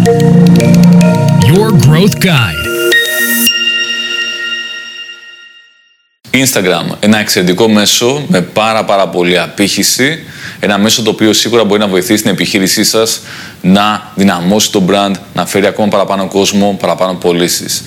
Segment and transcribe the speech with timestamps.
[0.00, 2.64] Your Growth Guide.
[6.30, 10.24] Instagram, ένα εξαιρετικό μέσο με πάρα πάρα πολύ απήχηση.
[10.60, 13.20] Ένα μέσο το οποίο σίγουρα μπορεί να βοηθήσει την επιχείρησή σας
[13.60, 17.84] να δυναμώσει το brand, να φέρει ακόμα παραπάνω κόσμο, παραπάνω πωλήσεις.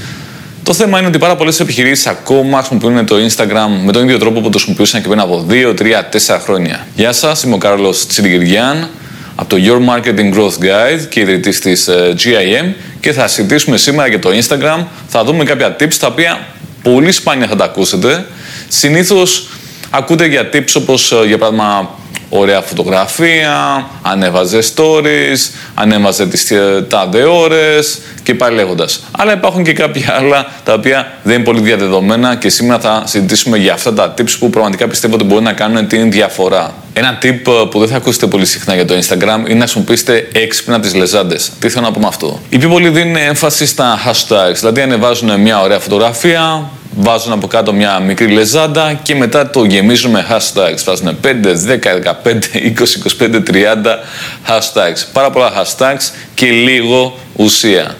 [0.64, 4.42] Το θέμα είναι ότι πάρα πολλές επιχειρήσεις ακόμα χρησιμοποιούν το Instagram με τον ίδιο τρόπο
[4.42, 6.88] που το χρησιμοποιούσαν και πριν από 2, 3, 4 χρόνια.
[6.96, 8.90] Γεια σας, είμαι ο Κάρλος Τσιριγκυριάν
[9.36, 14.08] από το Your Marketing Growth Guide και ιδρυτής της ε, GIM και θα συζητήσουμε σήμερα
[14.08, 14.86] για το Instagram.
[15.08, 16.48] Θα δούμε κάποια tips τα οποία
[16.84, 18.26] πολύ σπάνια θα τα ακούσετε.
[18.68, 19.48] Συνήθως
[19.90, 21.98] ακούτε για tips όπως ε, για παράδειγμα
[22.34, 29.04] ωραία φωτογραφία, ανέβαζε stories, ανέβαζε τις ε, τάδε ώρες και πάλι λέγοντας.
[29.12, 33.58] Αλλά υπάρχουν και κάποια άλλα τα οποία δεν είναι πολύ διαδεδομένα και σήμερα θα συζητήσουμε
[33.58, 36.74] για αυτά τα tips που πραγματικά πιστεύω ότι μπορεί να κάνουν την διαφορά.
[36.94, 40.28] Ένα tip ε, που δεν θα ακούσετε πολύ συχνά για το Instagram είναι να χρησιμοποιήσετε
[40.34, 41.52] έξυπνα τις λεζάντες.
[41.60, 45.40] Τι θέλω να πω με αυτό; Οι πιο πολλοί δίνουν έμφαση στα hashtags, δηλαδή ανεβάζουν
[45.40, 50.84] μια ωραία φωτογραφία, βάζουν από κάτω μια μικρή λεζάντα και μετά το γεμίζουν με hashtags.
[50.86, 52.82] Βάζουν 5, 10, 15, 20,
[53.20, 54.00] 25, 30
[54.48, 55.06] hashtags.
[55.14, 57.96] Πάρα πολλά hashtags και λίγο ουσία.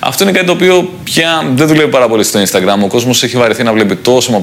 [0.00, 2.82] Αυτό είναι κάτι το οποίο πια δεν δουλεύει πάρα πολύ στο Instagram.
[2.82, 4.42] Ο κόσμος έχει βαρεθεί να βλέπει τόσο,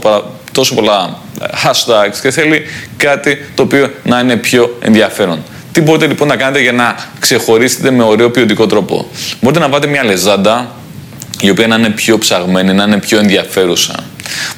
[0.52, 1.18] τόσο πολλά
[1.66, 2.62] hashtags και θέλει
[2.98, 5.44] κάτι το οποίο να είναι πιο ενδιαφέρον.
[5.72, 9.08] Τι μπορείτε λοιπόν να κάνετε για να ξεχωρίσετε με ωραίο ποιοτικό τρόπο;
[9.42, 10.72] Μπορείτε να βάλετε μια λεζάντα
[11.42, 14.04] η οποία να είναι πιο ψαγμένη, να είναι πιο ενδιαφέρουσα.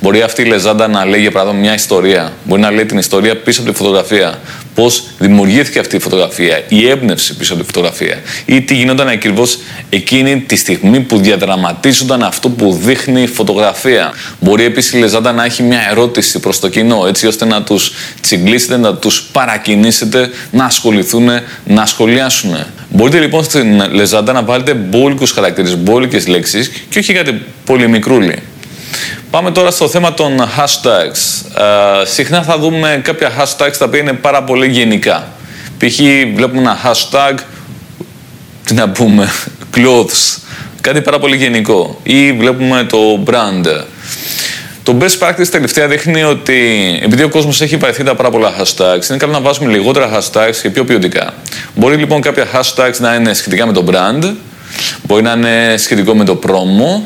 [0.02, 2.34] Μπορεί αυτή η λεζάντα να λέει για παράδειγμα μια ιστορία.
[2.44, 4.40] Μπορεί να λέει την ιστορία πίσω από τη φωτογραφία.
[4.76, 8.22] Πώς δημιουργήθηκε αυτή η φωτογραφία, η έμπνευση πίσω από τη φωτογραφία.
[8.46, 14.14] Ή τι γινόταν ακριβώς εκείνη τη στιγμή που διαδραματίζονταν αυτό που δείχνει η φωτογραφία.
[14.40, 17.92] Μπορεί επίσης η λεζάντα να έχει μια ερώτηση προς το κοινό, έτσι ώστε να τους
[18.22, 21.30] τσιγκλίσετε, να τους παρακινήσετε να ασχοληθούν,
[21.66, 22.56] να σχολιάσουν.
[22.94, 28.36] Μπορείτε λοιπόν στην λεζάντα να βάλετε μπόλικους χαρακτήρες, μπόλικες λέξεις και όχι κάτι πολύ μικρούλι.
[29.32, 31.46] Πάμε τώρα στο θέμα των hashtags.
[32.02, 35.28] Ε, συχνά θα δούμε κάποια hashtags τα οποία είναι πάρα πολύ γενικά.
[35.78, 36.00] Π.χ.
[36.36, 37.38] βλέπουμε ένα hashtag,
[38.66, 39.30] τι να πούμε,
[39.76, 40.38] clothes,
[40.82, 42.00] κάτι πάρα πολύ γενικό.
[42.04, 43.84] Ή βλέπουμε το brand.
[44.92, 46.60] Το best practice τελευταία δείχνει ότι
[47.04, 50.56] επειδή ο κόσμος έχει βαρεθεί τα πάρα πολλά hashtags, είναι καλό να βάζουμε λιγότερα hashtags
[50.62, 51.34] και πιο ποιοτικά.
[51.76, 54.34] Μπορεί λοιπόν κάποια hashtags να είναι σχετικά με το brand,
[55.04, 57.02] μπορεί να είναι σχετικό με το promo,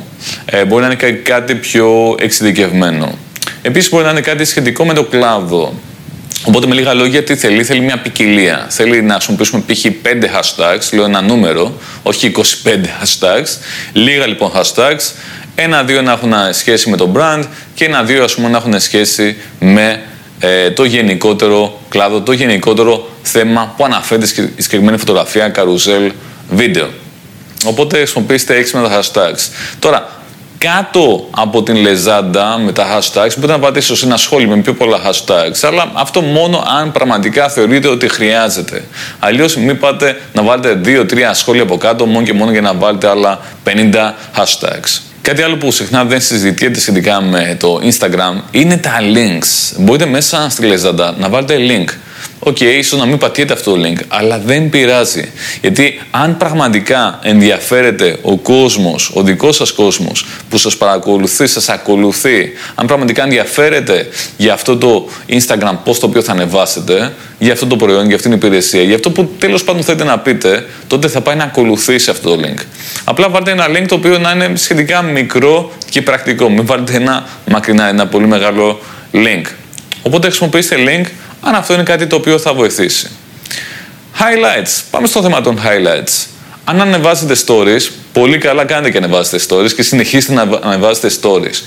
[0.46, 3.18] ε, μπορεί να είναι κάτι πιο εξειδικευμένο.
[3.62, 5.74] Επίσης, μπορεί να είναι κάτι σχετικό με το κλάδο.
[6.44, 8.66] Οπότε, με λίγα λόγια, τι θέλει, θέλει μια ποικιλία.
[8.70, 9.86] Θέλει να χρησιμοποιήσουμε π.χ.
[9.86, 9.90] 5
[10.24, 13.58] hashtags, λέω ένα νούμερο, όχι 25 hashtags.
[13.94, 15.12] Λίγα λοιπόν hashtags,
[15.56, 17.44] ένα-δύο να έχουν σχέση με το brand
[17.74, 20.02] και ένα-δύο ας πούμε να έχουν σχέση με
[20.40, 26.12] ε, το γενικότερο κλάδο, το γενικότερο θέμα που αναφέρεται στη συγκεκριμένη φωτογραφία, καρουζέλ,
[26.50, 26.90] βίντεο.
[27.66, 29.50] Οπότε χρησιμοποιήστε έξυπνα τα hashtags.
[29.80, 30.10] Τώρα,
[30.58, 34.74] κάτω από την λεζάντα με τα hashtags μπορείτε να πάτε ίσως ένα σχόλιο με πιο
[34.74, 38.84] πολλά hashtags αλλά αυτό μόνο αν πραγματικά θεωρείτε ότι χρειάζεται.
[39.20, 43.08] Αλλιώς μην πάτε να βάλετε 2-3 σχόλια από κάτω μόνο και μόνο για να βάλετε
[43.10, 45.05] άλλα 50 hashtags.
[45.26, 49.76] Κάτι άλλο που συχνά δεν συζητιέται σχετικά με το Instagram είναι τα links.
[49.78, 51.86] Μπορείτε μέσα στη λεζάντα να βάλετε link
[52.40, 55.32] OK, okay, ίσως να μην πατιέται αυτό το link, αλλά δεν πειράζει.
[55.62, 62.52] Γιατί αν πραγματικά ενδιαφέρεται ο κόσμος, ο δικός σας κόσμος που σας παρακολουθεί, σας ακολουθεί,
[62.76, 64.08] αν πραγματικά ενδιαφέρεται
[64.38, 68.32] για αυτό το Instagram post το οποίο θα ανεβάσετε, για αυτό το προϊόν, για αυτήν
[68.32, 72.10] την υπηρεσία, για αυτό που τέλος πάντων θέλετε να πείτε, τότε θα πάει να ακολουθήσει
[72.10, 72.60] αυτό το link.
[73.04, 76.50] Απλά βάλτε ένα link το οποίο να είναι σχετικά μικρό και πρακτικό.
[76.50, 78.80] Μην βάλετε ένα μακρινά, ένα πολύ μεγάλο
[79.14, 79.46] link.
[80.08, 81.06] Οπότε χρησιμοποιήστε link
[81.42, 83.10] αν αυτό είναι κάτι το οποίο θα βοηθήσει.
[84.20, 84.82] Highlights.
[84.92, 86.26] Πάμε στο θέμα των highlights.
[86.64, 91.64] Αν ανεβάζετε stories, πολύ καλά κάνετε και ανεβάζετε stories και συνεχίστε να ανεβάζετε stories.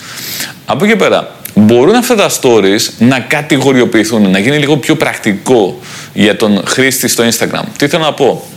[0.65, 5.81] Από εκεί πέρα, μπορούν αυτά τα stories να κατηγοριοποιηθούν, να γίνει λίγο πιο πρακτικό
[6.12, 7.65] για τον χρήστη στο Instagram.
[7.78, 8.48] Τι θέλω να πω;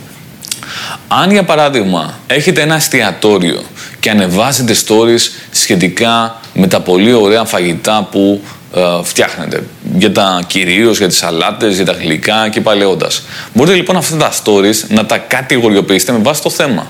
[1.08, 3.62] Αν για παράδειγμα έχετε ένα εστιατόριο
[4.00, 8.61] και ανεβάζετε stories σχετικά με τα πολύ ωραία φαγητά που ε,
[9.02, 9.62] φτιάχνετε.
[9.96, 13.22] Για τα κυρίως, για τις σαλάτες, για τα γλυκά και παλαιόντας.
[13.52, 16.86] Μπορείτε λοιπόν αυτά τα stories να τα κατηγοριοποιήσετε με βάση το θέμα.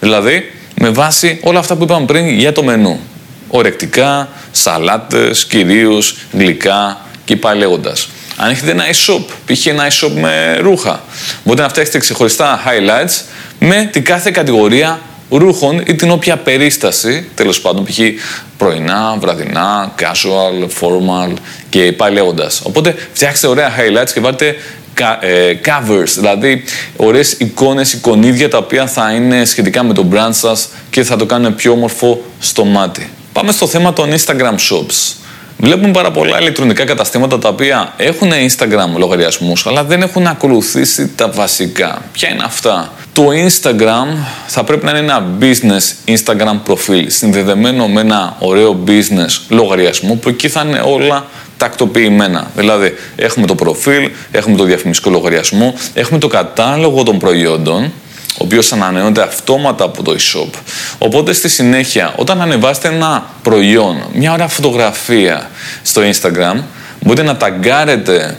[0.00, 3.00] Δηλαδή, με βάση όλα αυτά που είπαμε πριν για το μενού.
[3.48, 7.64] Ορεκτικά, σαλάτες, κυρίως, γλυκά και πάλι
[8.36, 9.66] Αν έχετε ένα e-shop, π.χ.
[9.66, 11.02] ένα e-shop με ρούχα,
[11.44, 13.22] μπορείτε να φτιάξετε ξεχωριστά highlights
[13.58, 15.00] με την κάθε κατηγορία
[15.30, 17.98] ρούχων ή την όποια περίσταση, τέλος πάντων, π.χ.
[18.56, 21.32] πρωινά, βραδινά, casual, formal
[21.68, 22.60] και πάλι λέγοντας.
[22.64, 24.56] Οπότε φτιάξτε ωραία highlights και βάλτε
[25.20, 26.62] ε, covers, δηλαδή
[26.96, 31.26] ωραίες εικόνες, εικονίδια τα οποία θα είναι σχετικά με το brand σας και θα το
[31.26, 33.10] κάνουν πιο όμορφο στο μάτι.
[33.32, 35.14] Πάμε στο θέμα των Instagram Shops.
[35.58, 41.28] Βλέπουμε πάρα πολλά ηλεκτρονικά καταστήματα τα οποία έχουν Instagram λογαριασμούς, αλλά δεν έχουν ακολουθήσει τα
[41.28, 42.02] βασικά.
[42.12, 48.00] Ποια είναι αυτά; Το Instagram θα πρέπει να είναι ένα business Instagram προφίλ συνδεδεμένο με
[48.00, 51.26] ένα ωραίο business λογαριασμό που εκεί θα είναι όλα
[51.56, 52.50] τακτοποιημένα.
[52.56, 58.72] Δηλαδή, έχουμε το προφίλ, έχουμε το διαφημιστικό λογαριασμό, έχουμε το κατάλογο των προϊόντων, ο οποίος
[58.72, 60.50] ανανεώνεται αυτόματα από το e-shop.
[60.98, 65.50] Οπότε στη συνέχεια, όταν ανεβάσετε ένα προϊόν, μια ωραία φωτογραφία
[65.82, 66.62] στο Instagram,
[67.00, 68.38] μπορείτε να ταγκάρετε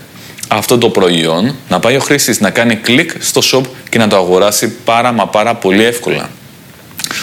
[0.53, 4.15] αυτό το προϊόν, να πάει ο χρήστης να κάνει κλικ στο shop και να το
[4.15, 6.29] αγοράσει πάρα μα πάρα πολύ εύκολα.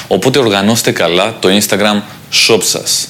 [0.07, 2.03] Οπότε οργανώστε καλά το Instagram
[2.33, 3.09] shop σας.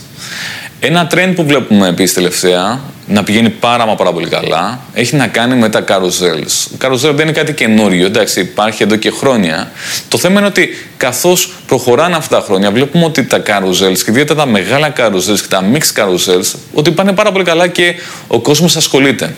[0.81, 5.27] Ένα trend που βλέπουμε επίσης τελευταία να πηγαίνει πάρα μα πάρα πολύ καλά έχει να
[5.27, 6.77] κάνει με τα carousels.
[6.79, 9.71] Το carousel δεν είναι κάτι καινούριο, εντάξει, υπάρχει εδώ και χρόνια.
[10.09, 14.39] Το θέμα είναι ότι καθώς προχωράνε αυτά τα χρόνια, βλέπουμε ότι τα carousels και ιδιαίτερα
[14.39, 17.95] τα μεγάλα carousels και τα mixed carousels, ότι πάνε πάρα πολύ καλά και
[18.27, 19.35] ο κόσμος ασχολείται.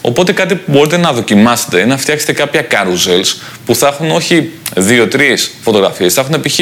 [0.00, 4.50] Οπότε κάτι που μπορείτε να δοκιμάσετε είναι να φτιάξετε κάποια carousels που θα έχουν όχι
[4.74, 4.82] 2-3
[5.62, 6.58] φωτογραφίες, θα έχουν π.χ.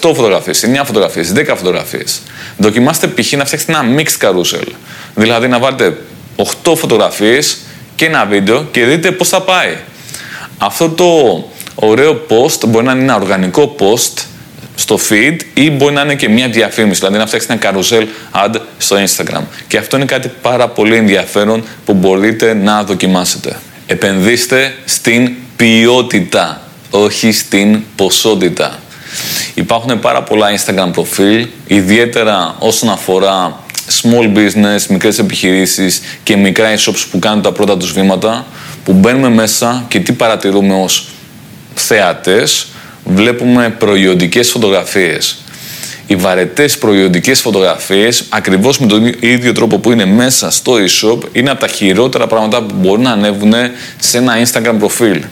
[0.00, 2.20] 8 φωτογραφίες, 9 φωτογραφίες, 10 φωτογραφίες.
[2.56, 3.32] Δοκιμάστε π.χ.
[3.32, 4.68] να φτιάξετε ένα mixed carousel.
[5.14, 5.98] Δηλαδή να βάλετε
[6.64, 7.56] 8 φωτογραφίες
[7.94, 9.76] και ένα βίντεο και δείτε πώς θα πάει.
[10.58, 11.04] Αυτό το
[11.74, 14.22] ωραίο post μπορεί να είναι ένα οργανικό post
[14.78, 18.06] στο feed ή μπορεί να είναι και μια διαφήμιση, δηλαδή να φτιάξει ένα carousel
[18.46, 19.42] ad στο Instagram.
[19.68, 23.56] Και αυτό είναι κάτι πάρα πολύ ενδιαφέρον που μπορείτε να δοκιμάσετε.
[23.86, 28.78] Επενδύστε στην ποιότητα, όχι στην ποσότητα.
[29.54, 33.64] Υπάρχουν πάρα πολλά Instagram προφίλ, ιδιαίτερα όσον αφορά
[34.02, 38.46] small business, μικρές επιχειρήσεις και μικρά e-shops που κάνουν τα πρώτα τους βήματα,
[38.84, 41.08] που μπαίνουμε μέσα και τι παρατηρούμε ως
[41.74, 42.66] θεατές,
[43.06, 45.38] βλέπουμε προϊόντικές φωτογραφίες.
[46.06, 51.50] Οι βαρετές προϊόντικές φωτογραφίες, ακριβώς με τον ίδιο τρόπο που είναι μέσα στο e-shop, είναι
[51.50, 53.52] από τα χειρότερα πράγματα που μπορούν να ανέβουν
[53.98, 55.22] σε ένα Instagram προφίλ.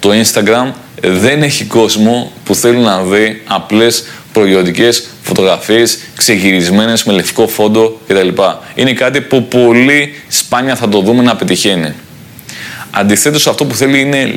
[0.00, 0.72] Το Instagram
[1.02, 8.28] δεν έχει κόσμο που θέλει να δει απλές προϊόντικές φωτογραφίες ξεγυρισμένες με λευκό φόντο κτλ.
[8.74, 11.94] Είναι κάτι που πολύ σπάνια θα το δούμε να πετυχαίνει.
[12.90, 14.32] Αντιθέτως αυτό που θέλει είναι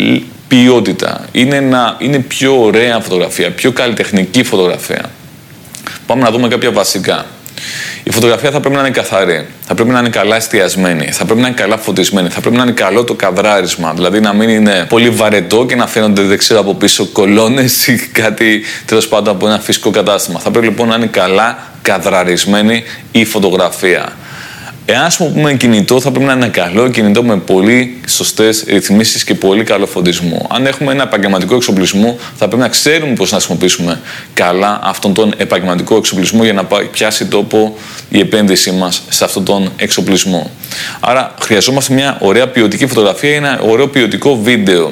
[0.48, 1.26] ποιότητα.
[1.32, 5.10] Είναι, να, είναι πιο ωραία φωτογραφία, πιο καλλιτεχνική φωτογραφία.
[6.06, 7.26] Πάμε να δούμε κάποια βασικά.
[8.04, 11.42] Η φωτογραφία θα πρέπει να είναι καθαρή, θα πρέπει να είναι καλά εστιασμένη, θα πρέπει
[11.42, 13.94] να είναι καλά φωτισμένη, θα πρέπει να είναι καλό το καδράρισμα.
[13.94, 18.10] Δηλαδή να μην είναι πολύ βαρετό και να φαίνονται δεν ξέρω από πίσω κολόνες ή
[18.12, 20.40] κάτι τέλος πάντων από ένα φυσικό κατάστημα.
[20.40, 24.14] Θα πρέπει λοιπόν να είναι καλά καδραρισμένη η φωτογραφία.
[24.90, 29.64] Εάν πούμε κινητό, θα πρέπει να είναι καλό κινητό με πολύ σωστές ρυθμίσεις και πολύ
[29.64, 30.48] καλό φωτισμό.
[30.52, 34.00] Αν έχουμε ένα επαγγελματικό εξοπλισμό, θα πρέπει να ξέρουμε πώς να χρησιμοποιήσουμε
[34.34, 37.78] καλά αυτόν τον επαγγελματικό εξοπλισμό για να πιάσει τόπο
[38.10, 40.52] η επένδυσή μας σε αυτόν τον εξοπλισμό.
[41.00, 44.92] Άρα, χρειαζόμαστε μια ωραία ποιοτική φωτογραφία ή ένα ωραίο ποιοτικό βίντεο.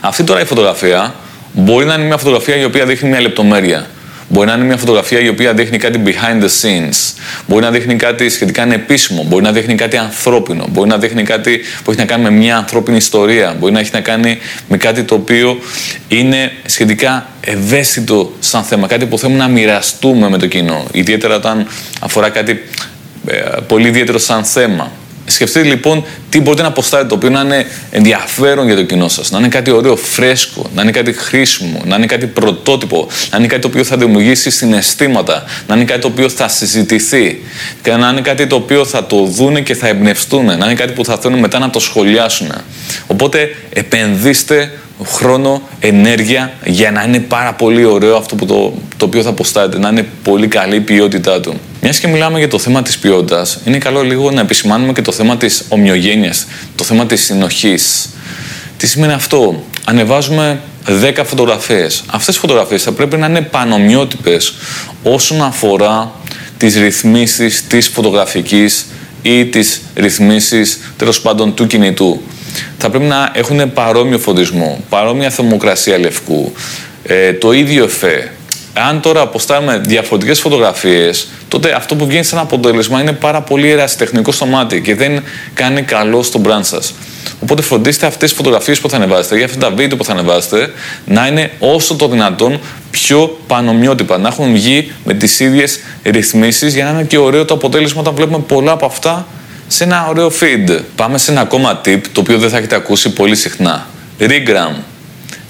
[0.00, 1.14] Αυτή τώρα η φωτογραφία
[1.52, 3.86] μπορεί να είναι μια φωτογραφία η οποία δείχνει μια λεπτομέρεια.
[4.32, 7.14] Μπορεί να είναι μια φωτογραφία η οποία δείχνει κάτι behind the scenes.
[7.46, 9.24] Μπορεί να δείχνει κάτι σχετικά ανεπίσημο.
[9.28, 10.66] Μπορεί να δείχνει κάτι ανθρώπινο.
[10.70, 13.56] Μπορεί να δείχνει κάτι που έχει να κάνει με μια ανθρώπινη ιστορία.
[13.58, 14.38] Μπορεί να έχει να κάνει
[14.68, 15.58] με κάτι το οποίο
[16.08, 18.86] είναι σχετικά ευαίσθητο σαν θέμα.
[18.86, 20.86] Κάτι που θέλουμε να μοιραστούμε με το κοινό.
[20.92, 21.66] Ιδιαίτερα όταν
[22.00, 22.62] αφορά κάτι
[23.26, 23.36] ε,
[23.66, 24.92] πολύ ιδιαίτερο σαν θέμα.
[25.26, 29.30] Σκεφτείτε λοιπόν τι μπορείτε να αποστάρετε το οποίο να είναι ενδιαφέρον για το κοινό σας.
[29.30, 33.46] Να είναι κάτι ωραίο, φρέσκο, να είναι κάτι χρήσιμο, να είναι κάτι πρωτότυπο, να είναι
[33.46, 37.42] κάτι το οποίο θα δημιουργήσει συναισθήματα, να είναι κάτι το οποίο θα συζητηθεί,
[37.82, 40.92] και να είναι κάτι το οποίο θα το δούνε και θα εμπνευστούν, να είναι κάτι
[40.92, 42.52] που θα θέλουν μετά να το σχολιάσουν.
[43.06, 44.72] Οπότε επενδύστε
[45.04, 49.78] χρόνο, ενέργεια για να είναι πάρα πολύ ωραίο αυτό που το, το οποίο θα αποστάτε,
[49.78, 51.60] να είναι πολύ καλή η ποιότητά του.
[51.80, 55.12] Μιας και μιλάμε για το θέμα της ποιότητας, είναι καλό λίγο να επισημάνουμε και το
[55.12, 58.08] θέμα της ομοιογένειας, το θέμα της συνοχής.
[58.76, 62.04] Τι σημαίνει αυτό, ανεβάζουμε 10 φωτογραφίες.
[62.06, 64.54] Αυτές οι φωτογραφίες θα πρέπει να είναι πανομοιότυπες
[65.02, 66.12] όσον αφορά
[66.56, 68.86] τις ρυθμίσεις της φωτογραφικής
[69.22, 72.22] ή τις ρυθμίσεις τέλος πάντων του κινητού
[72.78, 76.52] θα πρέπει να έχουν παρόμοιο φωτισμό, παρόμοια θερμοκρασία λευκού,
[77.02, 78.30] ε, το ίδιο εφέ.
[78.74, 84.32] Αν τώρα αποστάμε διαφορετικές φωτογραφίες, τότε αυτό που βγαίνει σαν αποτέλεσμα είναι πάρα πολύ ερασιτεχνικό
[84.32, 85.22] στο μάτι και δεν
[85.54, 86.94] κάνει καλό στο brand σας.
[87.42, 90.72] Οπότε φροντίστε αυτές τις φωτογραφίες που θα ανεβάσετε ή αυτά τα βίντεο που θα ανεβάσετε
[91.04, 96.84] να είναι όσο το δυνατόν πιο πανομοιότυπα, να έχουν βγει με τις ίδιες ρυθμίσεις για
[96.84, 99.26] να είναι και ωραίο το αποτέλεσμα όταν βλέπουμε πολλά από αυτά
[99.72, 100.80] σε ένα ωραίο feed.
[100.96, 103.86] Πάμε σε ένα ακόμα tip το οποίο δεν θα έχετε ακούσει πολύ συχνά.
[104.20, 104.74] Regram.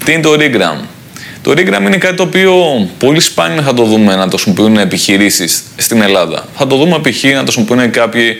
[0.05, 0.85] Τι είναι το Regram?
[1.41, 2.53] Το Regram είναι κάτι το οποίο
[2.97, 6.45] πολύ σπάνια θα το δούμε να το χρησιμοποιούν επιχειρήσεις στην Ελλάδα.
[6.55, 7.23] Θα το δούμε π.χ.
[7.23, 8.37] να το χρησιμοποιούν κάποιοι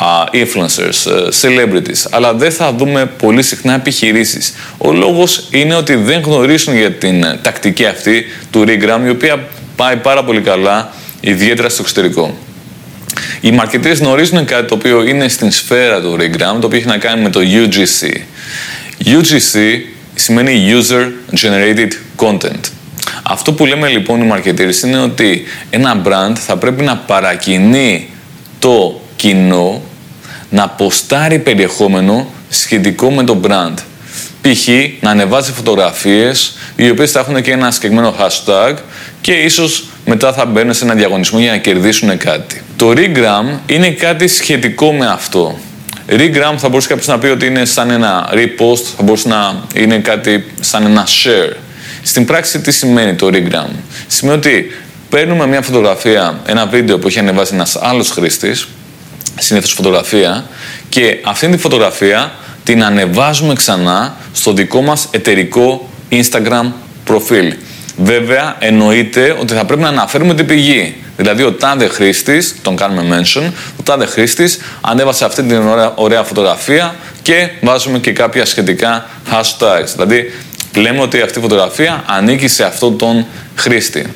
[0.00, 4.54] uh, influencers, uh, celebrities, αλλά δεν θα δούμε πολύ συχνά επιχειρήσεις.
[4.78, 9.96] Ο λόγος είναι ότι δεν γνωρίζουν για την τακτική αυτή του Regram, η οποία πάει
[9.96, 12.36] πάρα πολύ καλά, ιδιαίτερα στο εξωτερικό.
[13.44, 16.98] Οι μαρκετήρες γνωρίζουν κάτι το οποίο είναι στην σφαίρα του Regram, το οποίο έχει να
[16.98, 18.16] κάνει με το UGC.
[19.04, 19.80] UGC
[20.14, 21.10] σημαίνει User
[21.40, 22.60] Generated Content.
[23.22, 28.08] Αυτό που λέμε λοιπόν οι μαρκετήρες είναι ότι ένα brand θα πρέπει να παρακινεί
[28.58, 29.82] το κοινό
[30.50, 33.74] να ποστάρει περιεχόμενο σχετικό με το brand.
[34.40, 34.68] Π.χ.
[35.00, 38.74] να ανεβάζει φωτογραφίες οι οποίες θα έχουν και ένα συγκεκριμένο hashtag
[39.20, 42.62] και ίσως μετά θα μπαίνουν σε ένα διαγωνισμό για να κερδίσουν κάτι.
[42.76, 45.58] Το regram είναι κάτι σχετικό με αυτό.
[46.08, 49.98] Regram θα μπορούσε κάποιος να πει ότι είναι σαν ένα repost, θα μπορούσε να είναι
[49.98, 51.56] κάτι σαν ένα share.
[52.02, 53.68] Στην πράξη τι σημαίνει το regram;
[54.06, 54.70] Σημαίνει ότι
[55.08, 58.68] παίρνουμε μια φωτογραφία, ένα βίντεο που έχει ανεβάσει ένας άλλος χρήστης,
[59.38, 60.46] συνήθως φωτογραφία,
[60.88, 62.32] και αυτή τη φωτογραφία
[62.64, 66.66] την ανεβάζουμε ξανά στο δικό μας εταιρικό Instagram
[67.04, 67.54] προφίλ.
[67.96, 70.94] Βέβαια, εννοείται ότι θα πρέπει να αναφέρουμε την πηγή.
[71.16, 76.22] Δηλαδή, ο τάδε χρήστης, τον κάνουμε mention, ο τάδε χρήστης ανέβασε αυτή την ωραία, ωραία
[76.22, 79.86] φωτογραφία και βάζουμε και κάποια σχετικά hashtags.
[79.94, 80.32] Δηλαδή,
[80.76, 84.06] λέμε ότι αυτή η φωτογραφία ανήκει σε αυτόν τον χρήστη.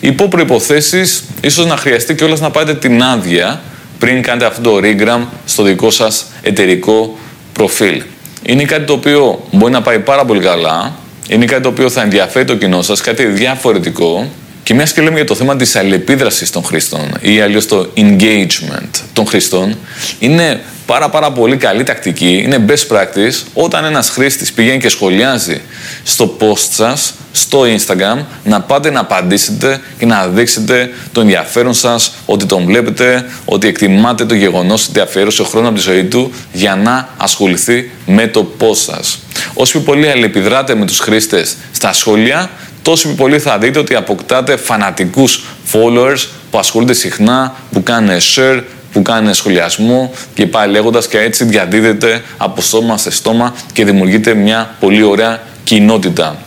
[0.00, 1.02] Υπό προποθέσει,
[1.40, 3.60] ίσως να χρειαστεί κιόλας να πάτε την άδεια
[3.98, 7.18] πριν κάνετε αυτό το regram στο δικό σας εταιρικό
[7.52, 8.02] προφίλ.
[8.42, 10.96] Είναι κάτι το οποίο μπορεί να πάει πάρα πολύ καλά,
[11.28, 14.30] είναι κάτι το οποίο θα ενδιαφέρει το κοινό σας, κάτι διαφορετικό.
[14.62, 19.02] Και μιας και λέμε για το θέμα της αλληλεπίδρασης των χρηστών ή αλλιώς το engagement
[19.12, 19.76] των χρηστών,
[20.18, 25.60] είναι πάρα πάρα πολύ καλή τακτική, είναι best practice όταν ένας χρήστης πηγαίνει και σχολιάζει
[26.02, 32.12] στο post σας, στο Instagram, να πάτε να απαντήσετε και να δείξετε το ενδιαφέρον σας,
[32.26, 36.76] ότι τον βλέπετε, ότι εκτιμάτε το γεγονός ότι αφιέρωσε χρόνο από τη ζωή του για
[36.76, 39.18] να ασχοληθεί με το post σας.
[39.60, 42.50] Όσο πολύ αλληλεπιδράτε με τους χρήστες στα σχόλια,
[42.82, 48.62] τόσο πολύ θα δείτε ότι αποκτάτε φανατικούς followers που ασχολούνται συχνά, που κάνουν share,
[48.92, 54.34] που κάνουν σχολιασμό και πάει λέγοντας και έτσι διαδίδεται από στόμα σε στόμα και δημιουργείται
[54.34, 56.38] μια πολύ ωραία κοινότητα.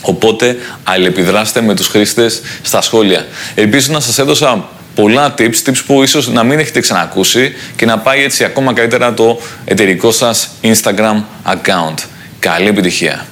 [0.00, 3.26] Οπότε αλληλεπιδράστε με τους χρήστες στα σχόλια.
[3.54, 7.98] Ελπίζω να σας έδωσα πολλά tips, tips που ίσως να μην έχετε ξανακούσει και να
[7.98, 11.94] πάει έτσι ακόμα καλύτερα το εταιρικό σας Instagram account.
[12.40, 13.26] Καλή επιτυχία!